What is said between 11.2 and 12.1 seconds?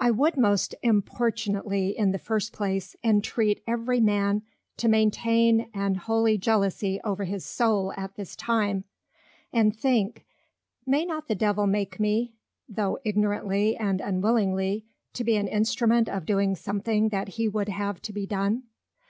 the Devil make